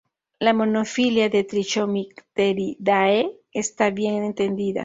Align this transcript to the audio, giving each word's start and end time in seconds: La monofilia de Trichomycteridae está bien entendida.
La 0.39 0.51
monofilia 0.51 1.29
de 1.29 1.43
Trichomycteridae 1.43 3.37
está 3.53 3.91
bien 3.91 4.23
entendida. 4.23 4.79